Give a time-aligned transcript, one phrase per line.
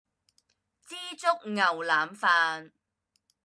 [0.83, 2.71] 枝竹牛腩飯